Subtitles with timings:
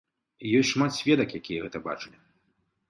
[0.59, 2.17] Ёсць шмат сведак, якія гэта бачылі.